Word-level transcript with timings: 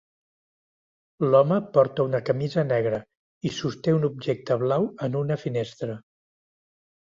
L'home 1.33 1.59
porta 1.75 2.05
una 2.11 2.21
camisa 2.29 2.63
negra 2.69 3.01
i 3.51 3.53
sosté 3.59 3.93
un 3.99 4.09
objecte 4.09 4.59
blau 4.65 4.89
en 5.09 5.19
una 5.21 5.39
finestra. 5.45 6.01